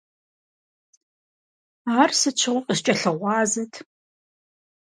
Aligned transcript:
Ар 2.01 2.11
сыт 2.19 2.35
щыгъуи 2.41 2.63
къыскӏэлъыгъуазэт. 2.67 3.73